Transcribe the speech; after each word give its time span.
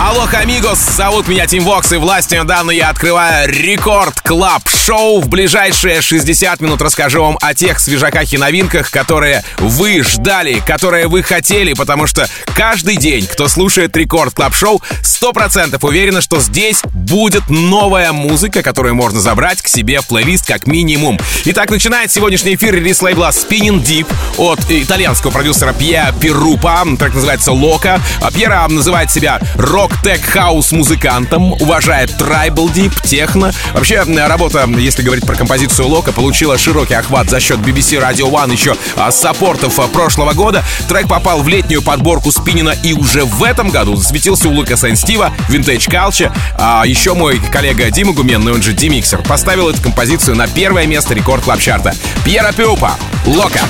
Алло, 0.00 0.28
амигос, 0.32 0.78
зовут 0.96 1.26
меня 1.26 1.48
Tim 1.48 1.64
Vox, 1.64 1.90
и 1.92 1.96
властью, 1.96 2.42
данной 2.44 2.60
мне, 2.60 2.70
я 2.70 2.90
открываю 2.90 3.50
Record 3.50 4.20
Club 4.20 4.62
Show. 4.68 5.20
В 5.20 5.28
ближайшие 5.28 6.00
60 6.00 6.60
минут 6.60 6.80
расскажу 6.80 7.20
вам 7.20 7.36
о 7.40 7.52
тех 7.52 7.80
свежаках 7.80 8.32
и 8.32 8.38
новинках, 8.38 8.92
которые 8.92 9.42
вы 9.58 10.04
ждали, 10.04 10.60
которые 10.60 11.08
вы 11.08 11.24
хотели, 11.24 11.72
потому 11.72 12.06
что 12.06 12.28
каждый 12.54 12.96
день, 12.96 13.26
кто 13.26 13.48
слушает 13.48 13.96
Record 13.96 14.34
Club 14.34 14.54
Show, 14.54 14.80
100% 15.02 15.76
уверены, 15.84 16.20
что 16.20 16.38
здесь 16.40 16.80
будет 16.84 17.50
новая 17.50 18.12
музыка, 18.12 18.62
которую 18.62 18.94
можно 18.94 19.20
забрать 19.20 19.60
к 19.62 19.66
себе 19.66 20.00
в 20.00 20.06
плейлист 20.06 20.46
как 20.46 20.68
минимум. 20.68 21.18
Итак, 21.46 21.70
начинает 21.70 22.12
сегодняшний 22.12 22.54
эфир 22.54 22.72
релиз 22.72 23.02
лейбла 23.02 23.30
Spinnin' 23.30 23.82
Deep 23.82 24.06
от 24.36 24.60
итальянского 24.70 25.32
продюсера 25.32 25.72
Piero 25.72 26.14
Pirupa, 26.20 26.84
так 27.00 27.14
называется 27.14 27.50
Loca. 27.50 28.00
Piero 28.32 28.64
называет 28.68 29.10
себя 29.10 29.40
рок 29.56 29.87
рок-тек-хаус 29.88 30.72
музыкантом, 30.72 31.52
уважает 31.52 32.16
tribal 32.16 32.68
deep, 32.68 32.94
техно. 33.02 33.52
Вообще, 33.72 34.02
работа, 34.02 34.68
если 34.76 35.02
говорить 35.02 35.26
про 35.26 35.34
композицию 35.34 35.88
Loca, 35.88 36.12
получила 36.12 36.58
широкий 36.58 36.94
охват 36.94 37.30
за 37.30 37.40
счет 37.40 37.58
BBC 37.58 38.00
Radio 38.00 38.30
One 38.30 38.52
еще 38.52 38.76
а, 38.96 39.10
с 39.10 39.20
саппортов 39.20 39.78
а, 39.78 39.88
прошлого 39.88 40.32
года. 40.32 40.62
Трек 40.88 41.08
попал 41.08 41.42
в 41.42 41.48
летнюю 41.48 41.82
подборку 41.82 42.30
Spinnin' 42.30 42.69
а 42.69 42.74
и 42.82 42.92
уже 42.92 43.24
в 43.24 43.42
этом 43.42 43.70
году 43.70 43.96
засветился 43.96 44.48
у 44.48 44.52
Lucas & 44.52 44.96
Steve, 44.96 45.32
Vintage 45.48 45.88
Culture. 45.88 46.32
А 46.58 46.84
еще 46.84 47.14
мой 47.14 47.40
коллега 47.50 47.90
Дима 47.90 48.12
Гуменный, 48.12 48.52
он 48.52 48.62
же 48.62 48.72
Dimixer, 48.72 49.22
поставил 49.22 49.70
эту 49.70 49.82
композицию 49.82 50.36
на 50.36 50.46
первое 50.46 50.86
место 50.86 51.14
Record 51.14 51.44
Club 51.44 51.60
Chart 51.60 51.94
а 52.24 52.29
Piero 52.29 52.52
Pirupa, 52.52 52.92
Loca. 53.26 53.60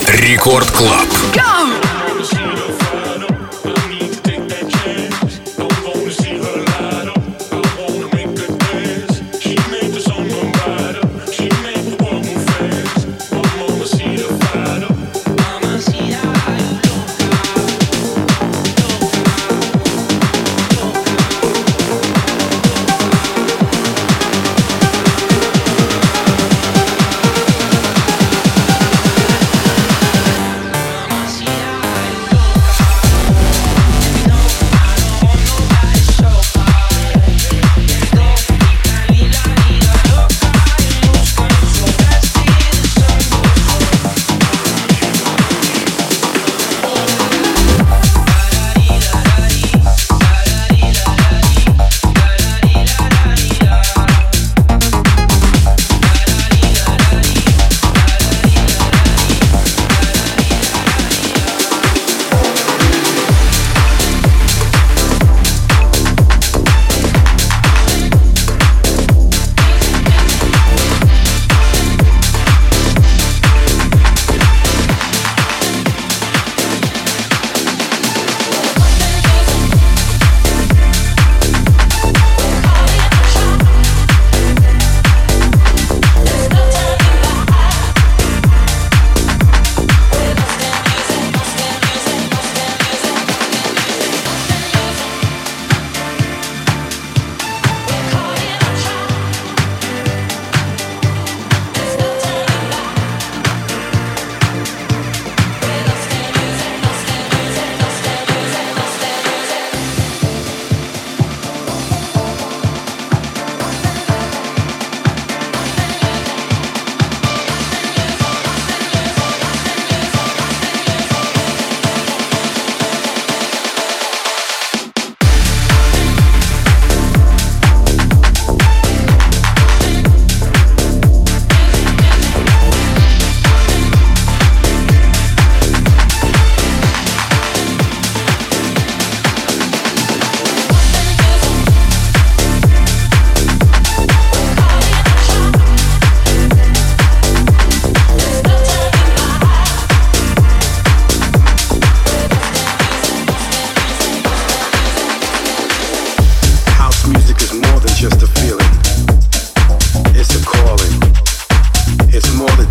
Record 0.00 0.70
Club. 0.70 1.08
Go! 1.34 1.97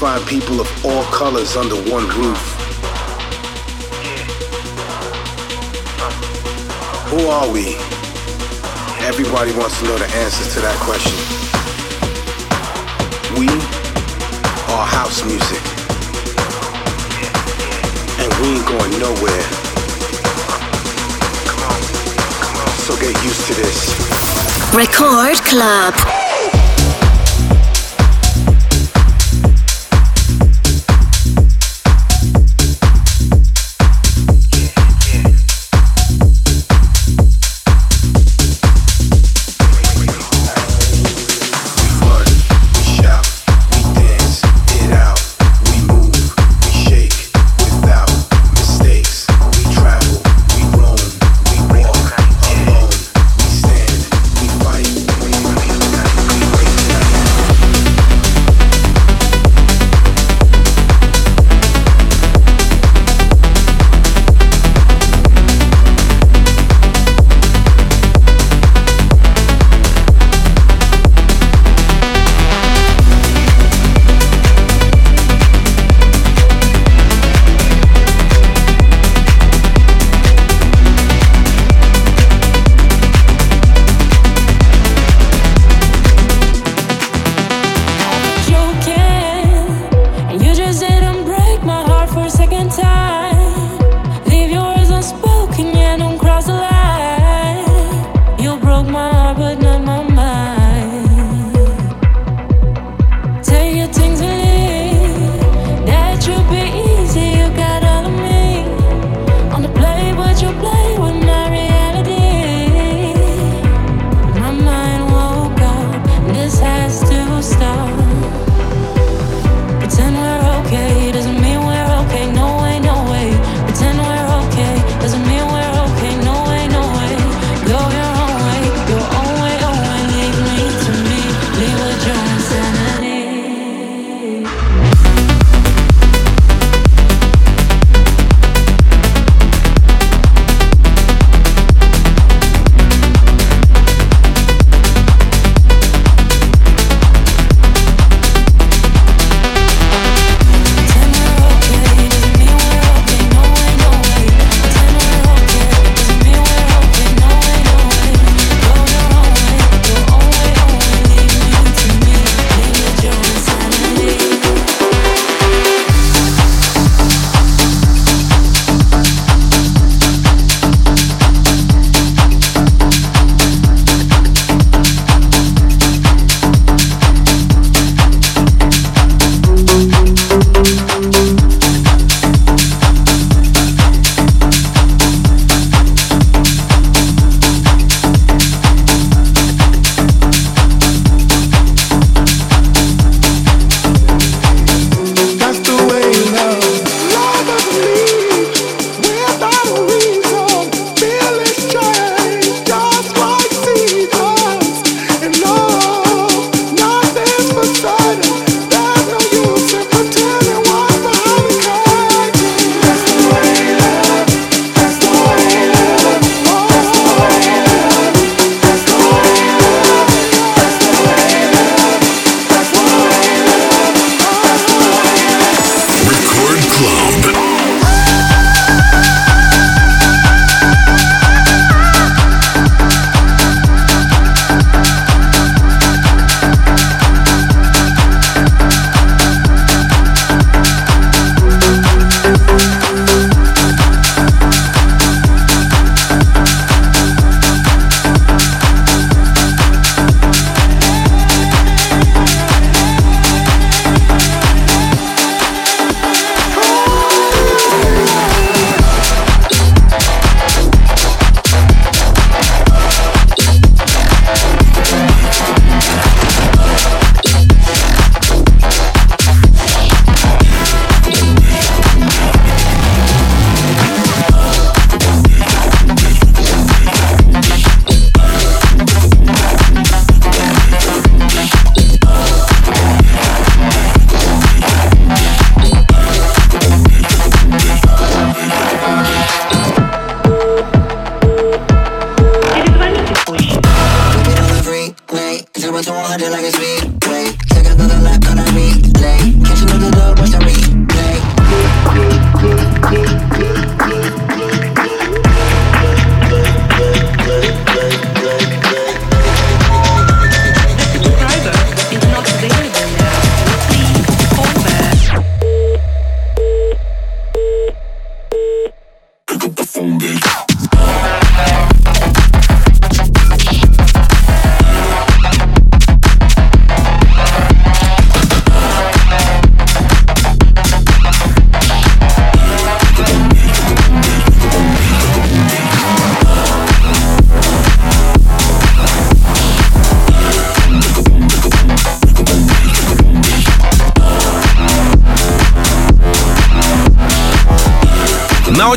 unify 0.00 0.30
people 0.30 0.60
of 0.60 0.84
all 0.84 1.04
colors 1.04 1.56
under 1.56 1.74
one 1.90 2.06
roof. 2.08 2.40
Who 7.10 7.26
are 7.26 7.50
we? 7.52 7.76
Everybody 9.04 9.52
wants 9.52 9.78
to 9.80 9.84
know 9.84 9.98
the 9.98 10.06
answers 10.16 10.54
to 10.54 10.60
that 10.60 10.76
question. 10.80 11.16
We 13.38 13.48
are 14.72 14.86
house 14.86 15.22
music. 15.24 15.60
And 18.20 18.32
we 18.40 18.56
ain't 18.56 18.66
going 18.66 18.92
nowhere. 19.00 19.44
So 22.86 22.96
get 22.96 23.22
used 23.22 23.46
to 23.48 23.54
this. 23.54 24.74
Record 24.74 25.36
Club. 25.44 26.19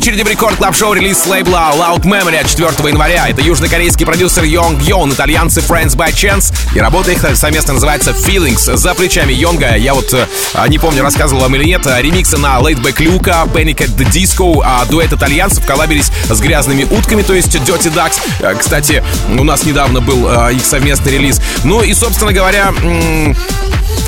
Очереди 0.03 0.23
в 0.23 0.27
Record 0.27 0.57
Club 0.57 0.75
Show 0.75 0.91
релиз 0.93 1.25
лейбла 1.27 1.71
Loud 1.77 2.01
Memory 2.01 2.35
от 2.35 2.49
4 2.49 2.89
января. 2.89 3.29
Это 3.29 3.41
южнокорейский 3.41 4.05
продюсер 4.05 4.43
Young 4.43 4.81
Young, 4.81 5.13
итальянцы 5.13 5.61
Friends 5.61 5.95
by 5.95 6.11
Chance. 6.11 6.53
И 6.75 6.79
работа 6.81 7.11
их 7.13 7.25
совместно 7.37 7.75
называется 7.75 8.11
Feelings. 8.11 8.75
За 8.75 8.95
плечами 8.95 9.31
Йонга, 9.31 9.77
я 9.77 9.93
вот 9.93 10.13
э, 10.13 10.27
не 10.67 10.77
помню, 10.77 11.03
рассказывал 11.03 11.43
вам 11.43 11.55
или 11.55 11.63
нет, 11.63 11.85
ремиксы 11.85 12.35
на 12.37 12.59
Laidback 12.59 12.97
Luke, 12.97 13.49
Panic! 13.49 13.77
at 13.77 13.95
the 13.95 14.05
Disco, 14.11 14.61
а 14.61 14.83
дуэт 14.87 15.13
итальянцев 15.13 15.65
коллабились 15.65 16.11
с 16.29 16.41
грязными 16.41 16.83
утками, 16.83 17.21
то 17.21 17.33
есть 17.33 17.55
Dirty 17.55 17.89
Ducks. 17.93 18.19
Э, 18.41 18.55
кстати, 18.55 19.01
у 19.29 19.43
нас 19.45 19.63
недавно 19.63 20.01
был 20.01 20.27
э, 20.27 20.55
их 20.55 20.65
совместный 20.65 21.13
релиз. 21.13 21.39
Ну 21.63 21.81
и, 21.81 21.93
собственно 21.93 22.33
говоря, 22.33 22.73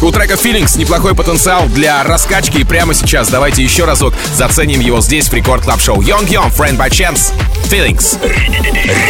у 0.01 0.11
трека 0.11 0.33
Feelings 0.33 0.77
неплохой 0.77 1.15
потенциал 1.15 1.67
для 1.67 2.03
раскачки, 2.03 2.57
и 2.57 2.63
прямо 2.63 2.93
сейчас 2.93 3.29
давайте 3.29 3.63
еще 3.63 3.85
разок 3.85 4.13
заценим 4.33 4.79
его 4.79 5.01
здесь 5.01 5.29
в 5.29 5.33
Record 5.33 5.63
Club 5.63 5.81
Show. 5.81 6.01
Young 6.01 6.27
Young, 6.27 6.53
Friends 6.55 6.77
by 6.77 6.89
Chance, 6.89 7.33
Feelings. 7.69 8.19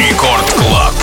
Рекорд 0.10 0.51
Клаб. 0.51 0.94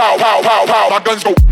Pow, 0.00 0.16
pow, 0.16 0.40
pow, 0.40 0.64
pow. 0.64 0.88
My 0.88 1.00
guns 1.04 1.22
go. 1.22 1.34
Guns 1.34 1.40
go 1.44 1.49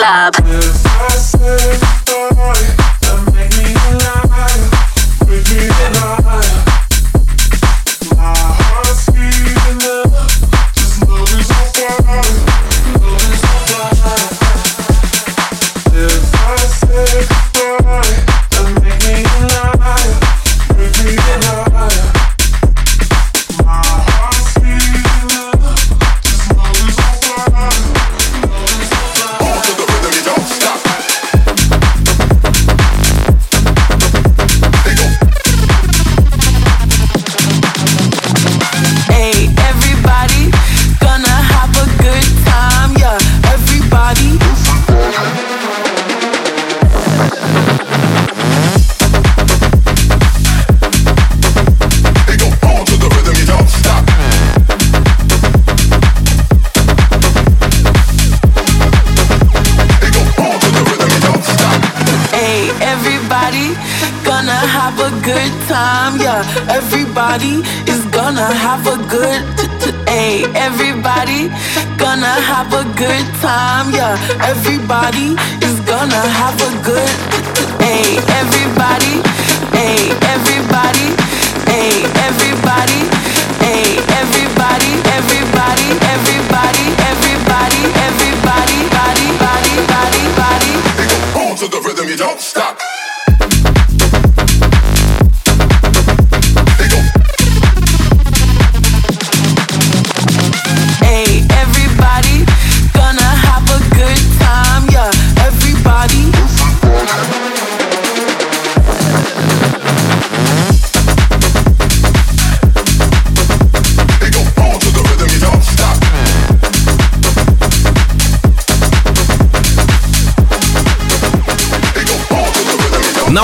Club. 0.00 0.39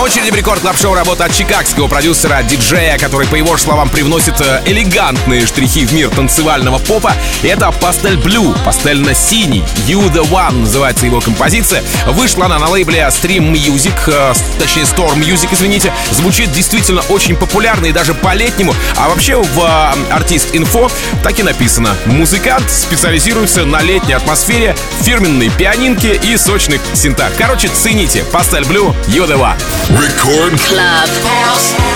Очереди 0.01 0.31
в 0.31 0.35
рекорд 0.35 0.61
клаб 0.63 0.77
шоу 0.77 0.95
работа 0.95 1.27
от 1.27 1.33
чикагского 1.33 1.87
продюсера, 1.87 2.43
диджея, 2.43 2.99
который, 2.99 3.29
по 3.29 3.37
его 3.37 3.57
словам, 3.57 3.89
привносит 3.89 4.41
э, 4.41 4.63
элегантные 4.67 5.47
штрихи 5.47 5.87
в 5.87 5.93
мир 5.93 6.09
танцевального 6.09 6.79
попа. 6.79 7.13
Это 7.45 7.71
«Пастель 7.71 8.17
Блю», 8.17 8.53
«Пастельно-синий», 8.65 9.63
«You 9.87 10.13
the 10.13 10.29
One» 10.29 10.63
называется 10.63 11.07
его 11.07 11.21
композиция. 11.21 11.85
Вышла 12.07 12.47
она 12.47 12.59
на 12.59 12.69
лейбле 12.69 13.01
Stream 13.13 13.53
Music, 13.53 13.95
э, 14.09 14.35
точнее 14.59 14.83
Storm 14.83 15.21
Music, 15.21 15.51
извините. 15.53 15.93
Звучит 16.11 16.51
действительно 16.51 17.03
очень 17.09 17.37
популярно 17.37 17.87
и 17.87 17.93
даже 17.93 18.13
по-летнему. 18.15 18.75
А 18.97 19.09
вообще 19.09 19.37
в 19.37 19.61
э, 19.61 20.13
артист 20.13 20.49
инфо 20.53 20.91
так 21.23 21.39
и 21.39 21.45
написано. 21.45 21.95
Музыкант 22.07 22.71
специализируется 22.71 23.65
на 23.65 23.83
летней 23.83 24.15
атмосфере, 24.15 24.75
фирменной 25.03 25.51
пианинке 25.51 26.15
и 26.17 26.37
сочных 26.37 26.81
синтах. 26.95 27.31
Короче, 27.39 27.69
цените. 27.69 28.25
«Пастель 28.33 28.65
Блю», 28.65 28.93
«You 29.07 29.29
the 29.29 29.39
One». 29.39 29.76
Record 29.91 30.59
Club. 30.69 31.09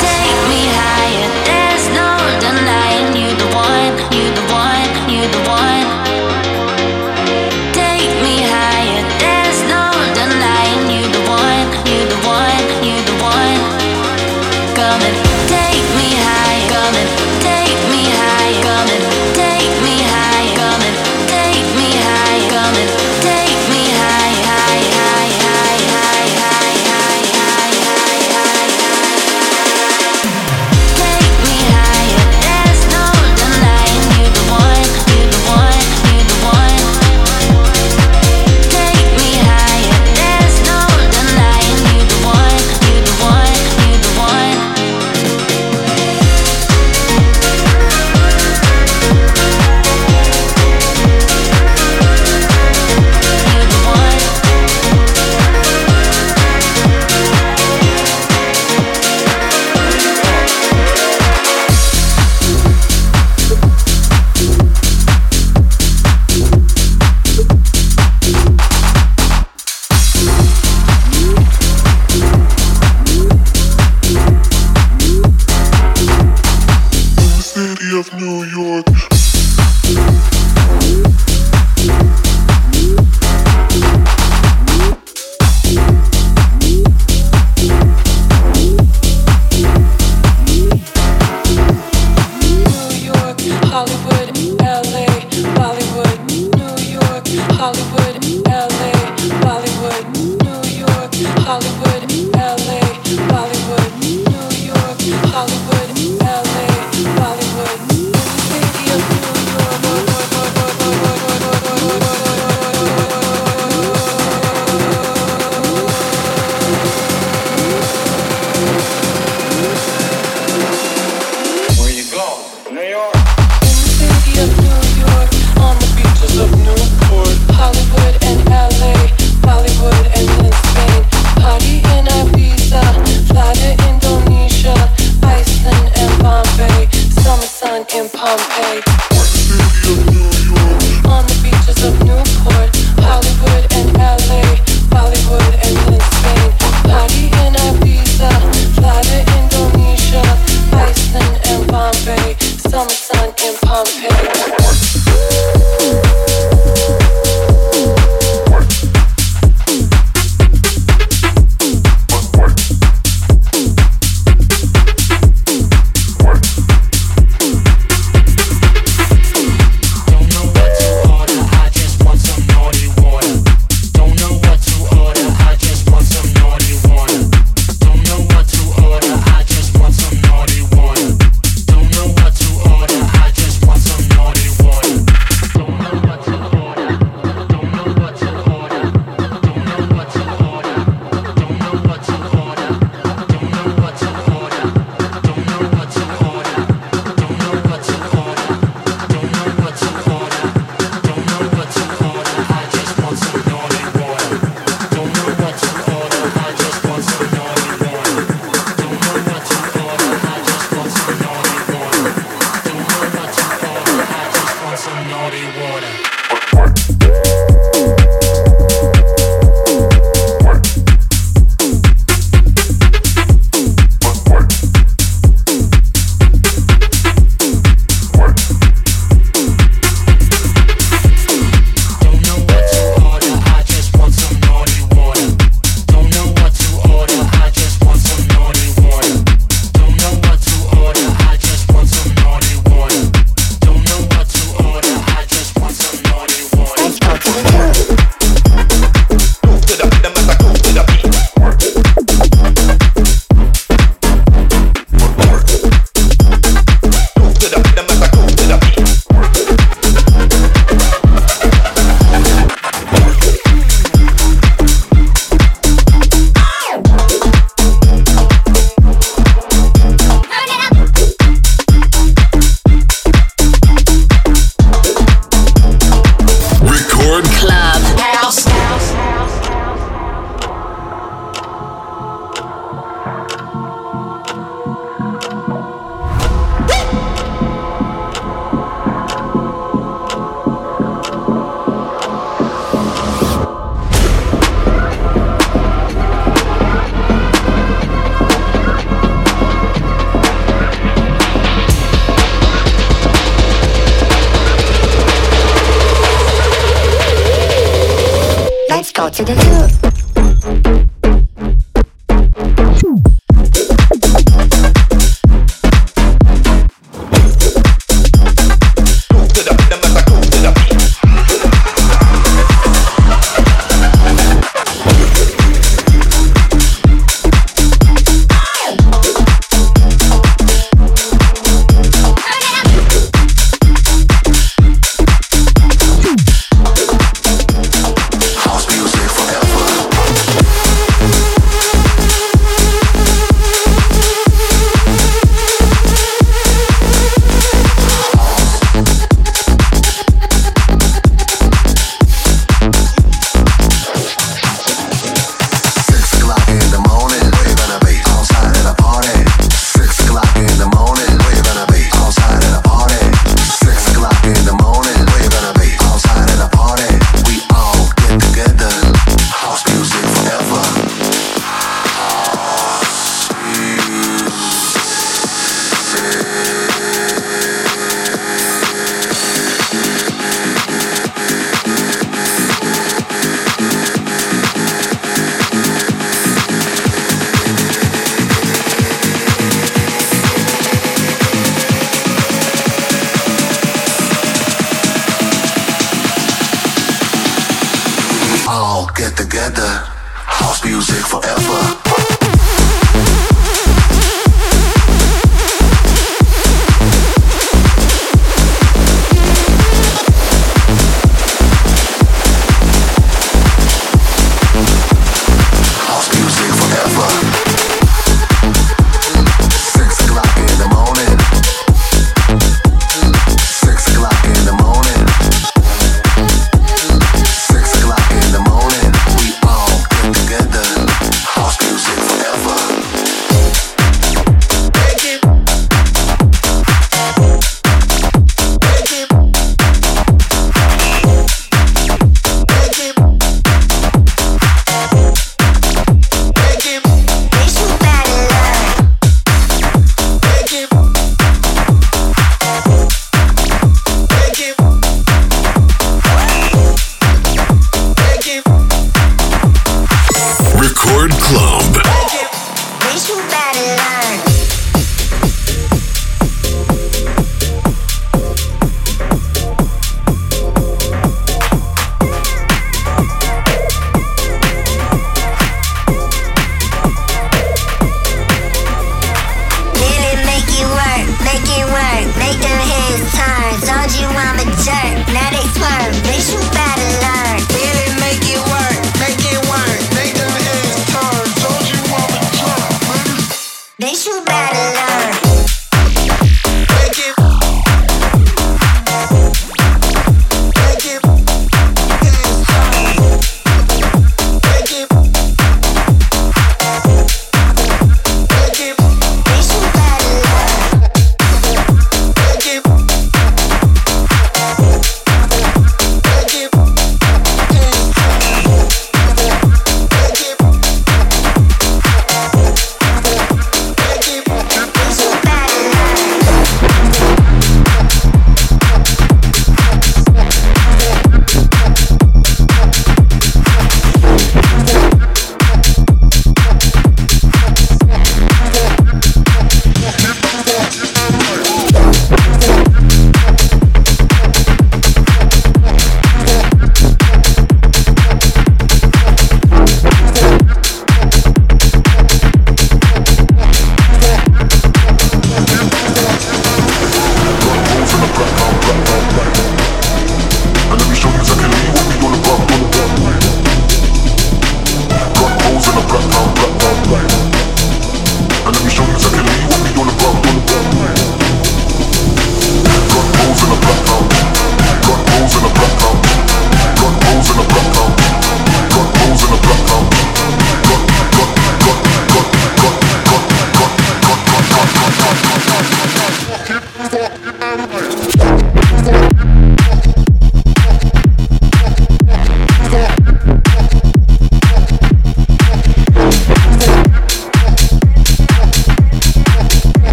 Take 0.00 0.40
me 0.48 0.73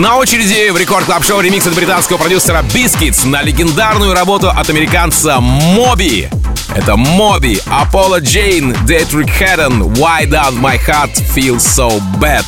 На 0.00 0.16
очереди 0.16 0.70
в 0.70 0.78
Record 0.78 1.04
Club 1.04 1.22
Show 1.22 1.42
ремикс 1.42 1.66
от 1.66 1.74
британского 1.74 2.16
продюсера 2.16 2.62
Biscuits 2.62 3.26
на 3.26 3.42
легендарную 3.42 4.14
работу 4.14 4.48
от 4.48 4.70
американца 4.70 5.40
Moby. 5.40 6.30
Это 6.74 6.96
Moby, 6.96 7.60
Apollo 7.66 8.22
Jane, 8.22 8.74
Deitrick 8.86 9.30
Haddon, 9.38 9.92
Why 9.96 10.24
Does 10.26 10.58
My 10.58 10.78
Heart 10.78 11.22
Feel 11.34 11.56
So 11.56 12.00
Bad. 12.18 12.46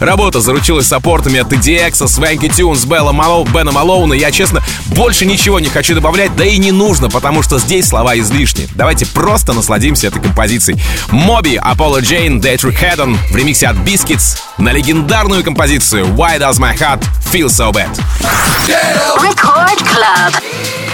Работа 0.00 0.40
заручилась 0.40 0.86
саппортами 0.86 1.40
от 1.40 1.52
EDX, 1.52 1.92
Swanky 1.92 2.48
Tunes, 2.48 2.86
Белла 2.86 3.12
Малоу, 3.12 3.44
Бена 3.44 3.72
Малоуна. 3.72 4.14
Я, 4.14 4.30
честно, 4.30 4.62
больше 4.86 5.26
ничего 5.26 5.60
не 5.60 5.68
хочу 5.68 5.94
добавлять, 5.94 6.34
да 6.36 6.44
и 6.44 6.58
не 6.58 6.72
нужно, 6.72 7.10
потому 7.10 7.42
что 7.42 7.58
здесь 7.58 7.88
слова 7.88 8.18
излишни. 8.18 8.68
Давайте 8.74 9.06
просто 9.06 9.52
насладимся 9.52 10.06
этой 10.08 10.22
композицией. 10.22 10.80
Moby, 11.10 11.56
Apollo 11.56 12.00
Jane, 12.00 12.40
Deitrick 12.40 12.78
Haddon 12.80 13.16
в 13.30 13.36
ремиксе 13.36 13.68
от 13.68 13.76
Biscuits 13.76 14.38
на 14.58 14.70
легендарную 14.70 15.42
композицию 15.42 16.06
Why 16.06 16.38
Does 16.38 16.58
My 16.58 16.76
Heart 16.76 17.04
Feel 17.32 17.46
So 17.46 17.72
Bad. 17.72 17.98
Record 19.20 19.82
Club. 19.82 20.87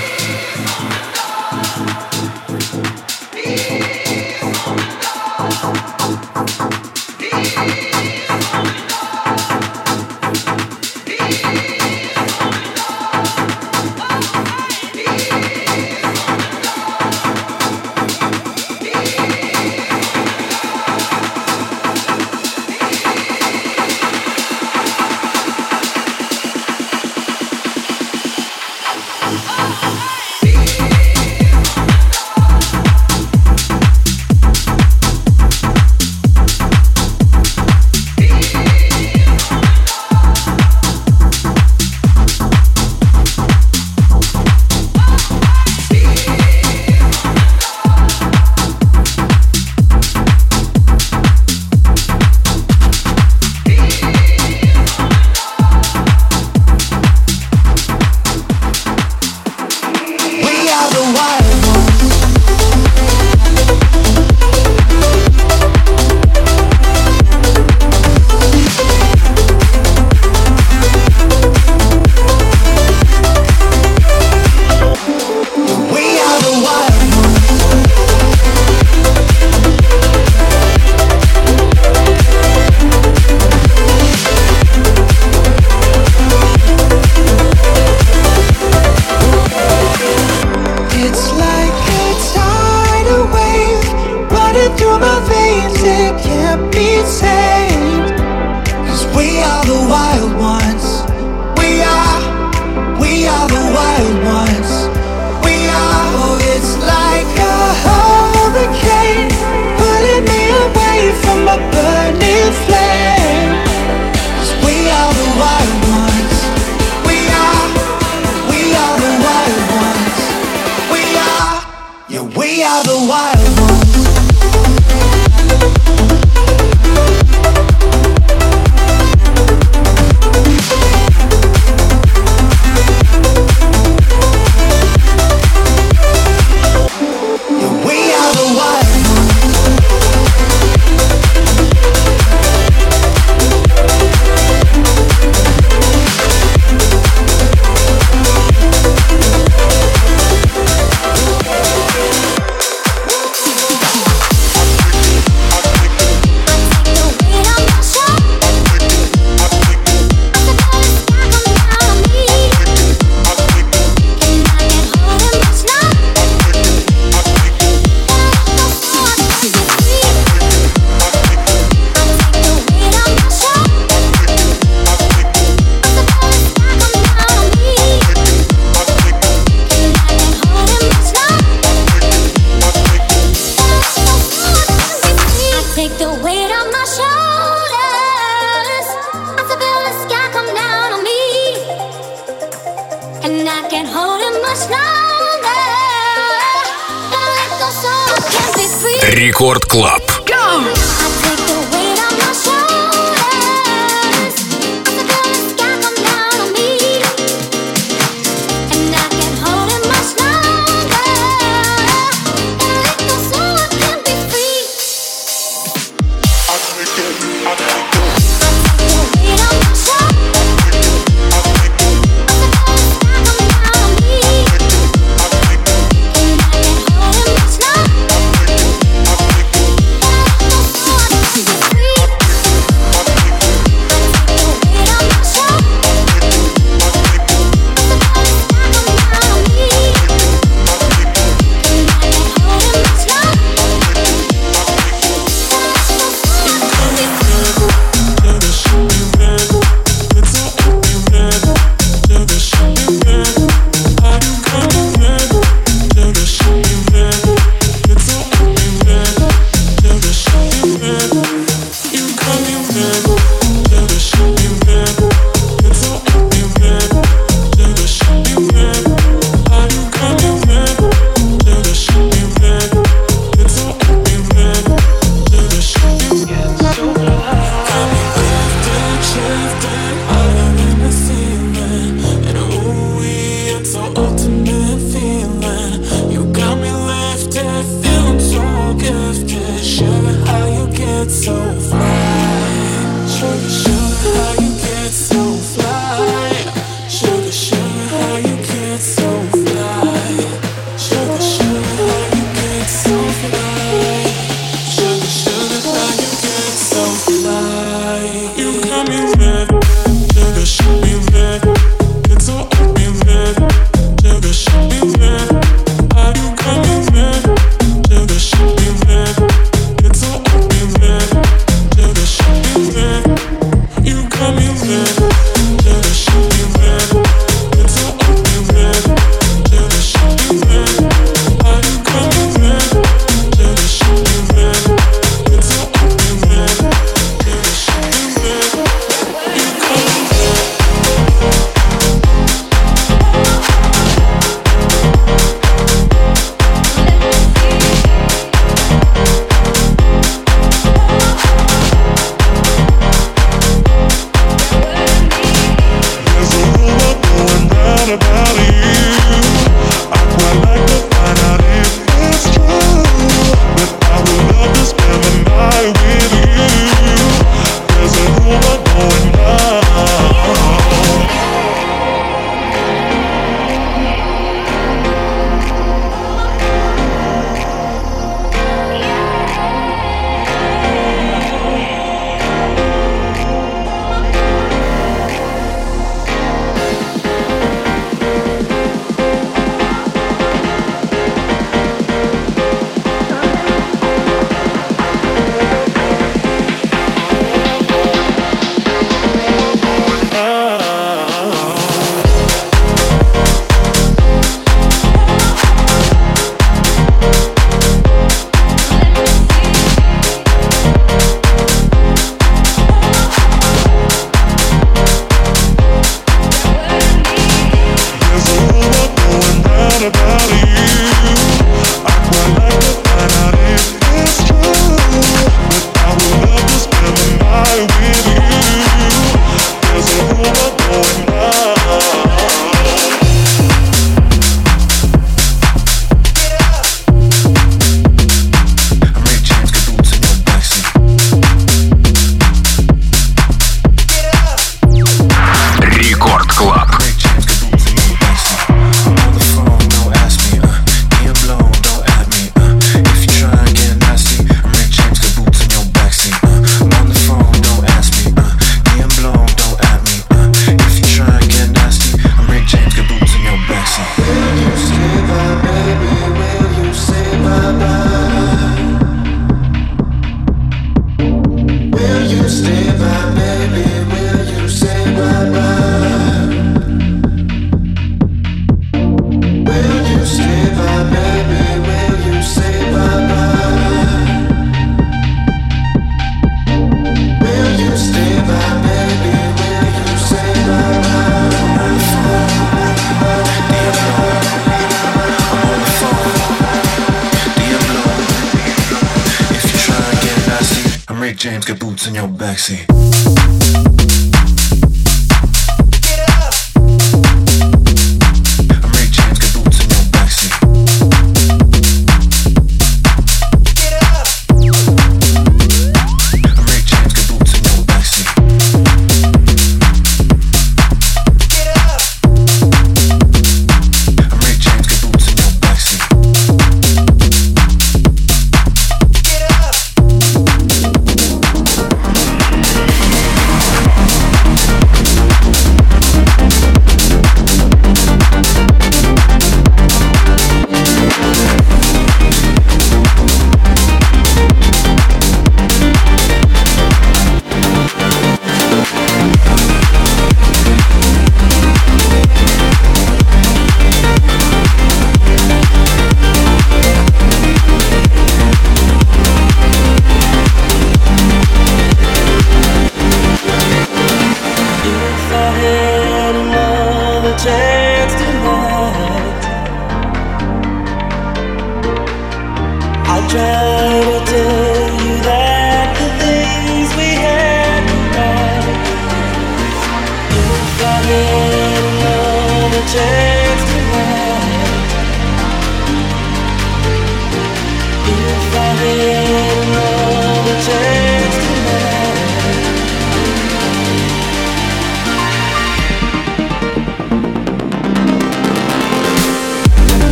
backseat. 502.15 502.65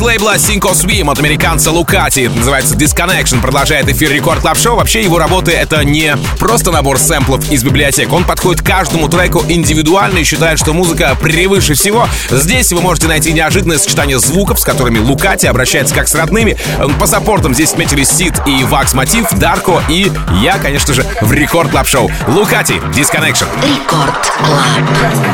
Backseat. 0.00 0.10
лейбла 0.10 0.34
Sink 0.36 0.60
or 0.60 0.72
Swim 0.72 1.10
от 1.10 1.18
американца 1.18 1.70
Лукати. 1.70 2.28
Называется 2.34 2.74
Disconnection. 2.74 3.40
Продолжает 3.40 3.88
эфир 3.88 4.10
Record 4.10 4.40
Club 4.40 4.58
Show. 4.58 4.76
Вообще 4.76 5.02
его 5.02 5.18
работы 5.18 5.52
это 5.52 5.84
не 5.84 6.16
просто 6.38 6.72
набор 6.72 6.98
сэмплов 6.98 7.50
из 7.50 7.62
библиотек. 7.62 8.12
Он 8.12 8.24
подходит 8.24 8.62
каждому 8.62 9.08
треку 9.08 9.44
индивидуально 9.48 10.18
и 10.18 10.24
считает, 10.24 10.58
что 10.58 10.72
музыка 10.72 11.16
превыше 11.20 11.74
всего. 11.74 12.08
Здесь 12.30 12.72
вы 12.72 12.80
можете 12.80 13.06
найти 13.06 13.32
неожиданное 13.32 13.78
сочетание 13.78 14.18
звуков, 14.18 14.58
с 14.58 14.64
которыми 14.64 14.98
Лукати 14.98 15.46
обращается 15.46 15.94
как 15.94 16.08
с 16.08 16.14
родными. 16.14 16.56
По 16.98 17.06
саппортам 17.06 17.54
здесь 17.54 17.72
отметили 17.72 18.02
Сид 18.04 18.34
и 18.46 18.64
Wax 18.64 18.94
Motif, 18.94 19.30
Дарко 19.38 19.82
и 19.88 20.10
я, 20.42 20.58
конечно 20.58 20.92
же, 20.92 21.06
в 21.20 21.32
Record 21.32 21.70
Club 21.70 21.86
Show. 21.86 22.10
Лукати, 22.26 22.74
Disconnection. 22.94 23.46
Record 23.62 24.32
Club. 24.38 25.30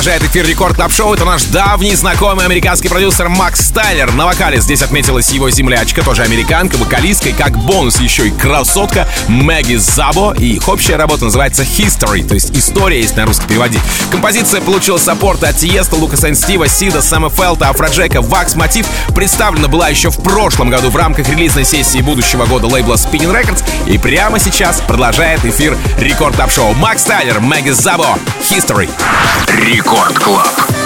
Продолжает 0.00 0.30
эфир 0.30 0.46
Record 0.46 0.76
Club 0.76 0.92
Show. 0.92 1.12
Это 1.12 1.26
наш 1.26 1.42
давний 1.42 1.94
знакомый 1.94 2.46
американский 2.46 2.88
продюсер 2.88 3.28
Макс 3.28 3.68
Тайлер. 3.68 4.10
На 4.14 4.24
вокале 4.24 4.58
здесь 4.58 4.80
отметилась 4.80 5.28
его 5.28 5.50
землячка, 5.50 6.02
тоже 6.02 6.22
американка, 6.22 6.76
вокалистка 6.76 7.28
и 7.28 7.32
как 7.34 7.58
бонус 7.58 8.00
еще 8.00 8.28
и 8.28 8.30
красотка 8.30 9.06
Мэгги 9.28 9.74
Забо. 9.74 10.32
И 10.38 10.54
их 10.54 10.66
общая 10.68 10.96
работа 10.96 11.24
называется 11.24 11.64
History, 11.64 12.26
то 12.26 12.32
есть 12.32 12.56
история, 12.56 12.98
если 12.98 13.16
на 13.16 13.26
русский 13.26 13.46
переводить. 13.46 13.82
Композиция 14.10 14.62
получила 14.62 14.96
саппорт 14.96 15.44
от 15.44 15.58
Тиеста, 15.58 15.96
Лукаса 15.96 16.28
and 16.28 16.34
Стива, 16.34 16.66
Сида, 16.66 17.02
Сэма 17.02 17.28
Фелта, 17.28 17.68
Афроджека, 17.68 18.22
Wax 18.22 18.54
Motif. 18.54 18.86
Представлена 19.14 19.68
была 19.68 19.90
еще 19.90 20.10
в 20.10 20.16
прошлом 20.22 20.70
году 20.70 20.88
в 20.88 20.96
рамках 20.96 21.28
релизной 21.28 21.66
сессии 21.66 22.00
будущего 22.00 22.46
года 22.46 22.68
лейбла 22.68 22.94
Spinnin' 22.94 23.38
Records. 23.38 23.62
И 23.86 23.98
прямо 23.98 24.38
сейчас 24.38 24.80
продолжает 24.80 25.44
эфир 25.44 25.76
Record 25.98 26.36
Club 26.36 26.50
Show. 26.50 26.72
Макс 26.72 27.02
Тайлер, 27.04 27.40
Мэгги 27.40 27.70
Забо, 27.70 28.18
History. 28.48 28.88
Рекорд 29.46 29.89
Клаб. 29.90 30.79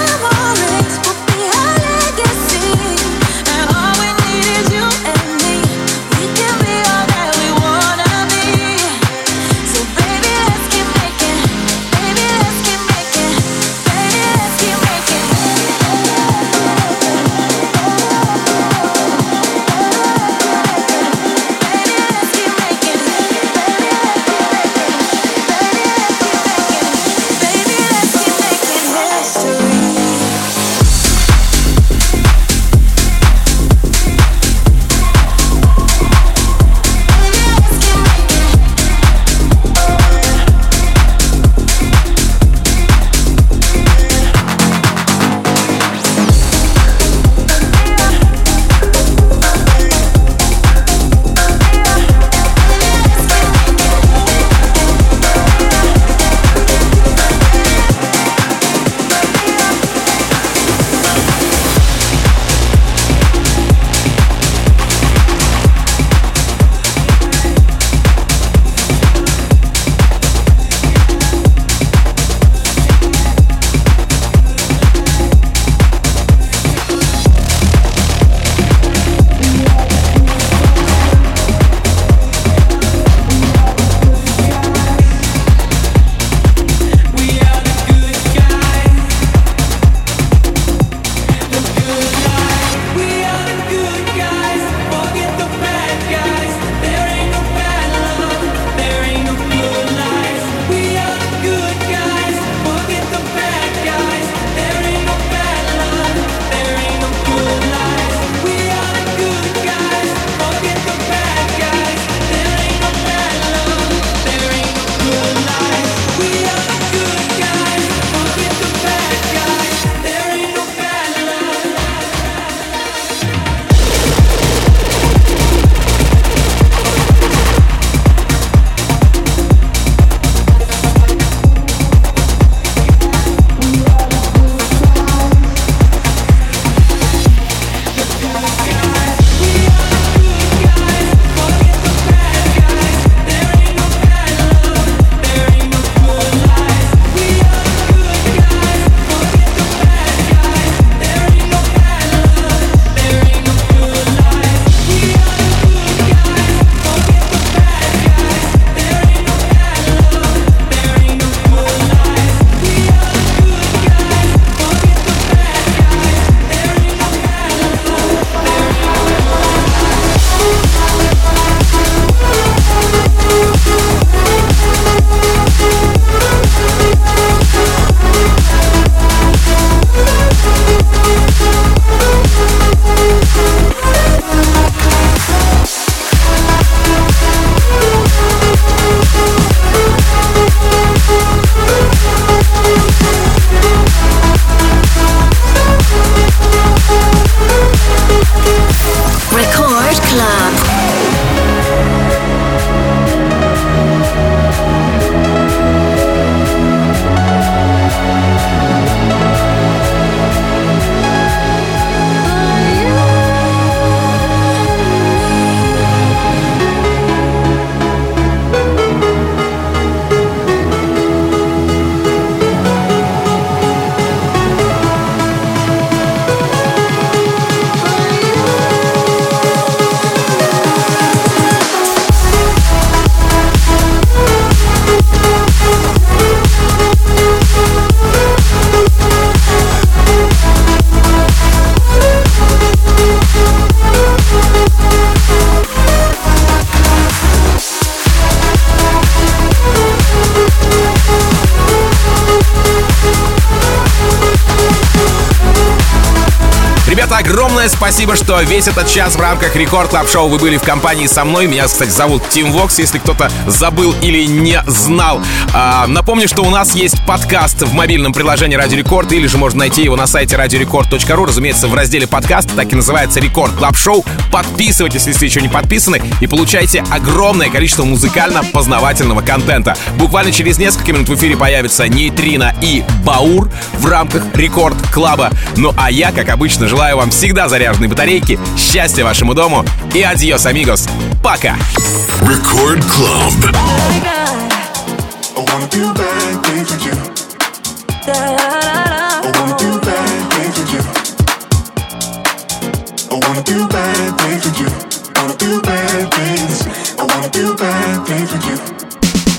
Огромное 257.65 257.69
спасибо, 257.69 258.17
что 258.17 258.41
весь 258.43 258.69
этот 258.69 258.89
час 258.89 259.17
в 259.17 259.21
рамках 259.21 259.57
Record 259.57 259.91
Club 259.91 260.09
Show 260.09 260.29
вы 260.29 260.39
были 260.39 260.57
в 260.57 260.63
компании 260.63 261.07
со 261.07 261.25
мной. 261.25 261.47
Меня, 261.47 261.65
кстати, 261.65 261.91
зовут 261.91 262.23
Тим 262.29 262.53
Вокс, 262.53 262.79
если 262.79 262.99
кто-то 262.99 263.31
забыл 263.47 263.95
или 264.03 264.25
не 264.25 264.63
знал. 264.67 265.21
А, 265.53 265.87
напомню, 265.87 266.29
что 266.29 266.43
у 266.43 266.51
нас 266.51 266.75
есть 266.75 266.97
подкаст 267.07 267.63
в 267.63 267.73
мобильном 267.73 268.13
приложении 268.13 268.57
Радио 268.57 268.79
Рекорд, 268.79 269.13
или 269.13 269.27
же 269.27 269.39
можно 269.39 269.61
найти 269.61 269.83
его 269.83 269.97
на 269.97 270.07
сайте 270.07 270.37
радиорекорд.ру, 270.37 271.25
разумеется, 271.25 271.69
в 271.69 271.75
разделе 271.75 272.07
подкаст, 272.07 272.51
так 272.55 272.73
и 272.73 272.77
называется 272.77 273.21
Record 273.21 273.53
Club 273.55 273.77
Show. 273.77 274.05
Подписывайтесь, 274.31 275.07
если 275.07 275.25
еще 275.25 275.41
не 275.41 275.49
подписаны, 275.49 276.03
и 276.21 276.27
получайте 276.27 276.85
огромное 276.91 277.51
количество 277.51 277.85
музыкально-познавательного 277.85 279.23
контента. 279.23 279.77
Буквально 279.97 280.33
через 280.33 280.59
несколько 280.59 280.93
минут 280.93 281.09
в 281.09 281.15
эфире 281.15 281.37
появится 281.37 281.89
Нейтрино 281.89 282.55
и 282.61 282.85
Баур 283.05 283.51
в 283.75 283.87
рамках 283.87 284.25
Record 284.35 284.77
Club 284.93 285.18
а. 285.18 285.31
Ну 285.57 285.73
а 285.77 285.91
я, 285.91 286.13
как 286.13 286.29
обычно, 286.29 286.69
желаю 286.69 286.97
вам 286.97 287.11
всегда 287.11 287.49
заряженной 287.55 287.87
батарейки. 287.87 288.37
Счастья 288.59 289.05
вашему 289.05 289.33
дому 289.33 289.65
и 289.95 290.03
адьос, 290.03 290.45
амигос. 290.47 290.89
Пока! 291.23 291.55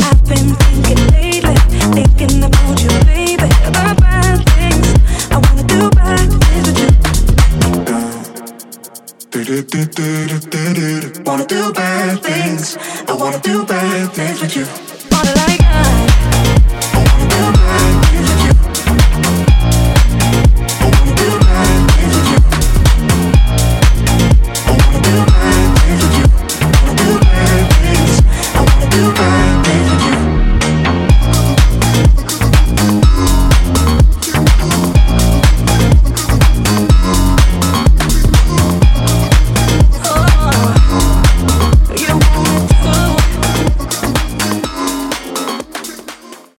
I've 0.07 0.23
been 0.27 0.55
thinking 0.55 1.07
lately, 1.11 1.55
thinking 1.93 2.43
about 2.43 2.64
Wanna 11.25 11.45
do 11.47 11.71
bad 11.71 12.21
things. 12.21 12.77
I 13.07 13.13
wanna 13.13 13.39
do 13.39 13.65
bad 13.65 14.11
things 14.11 14.41
with 14.41 14.55
you. 14.57 14.94